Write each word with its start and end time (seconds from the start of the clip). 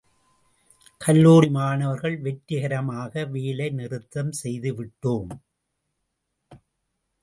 கல்லூரி 1.01 1.49
மாணவர்கள் 1.49 2.17
வெற்றிகரமாக 2.17 3.25
வேலை 3.25 3.69
நிறுத்தம் 3.69 4.33
செய்துவிட்டோம். 4.43 5.31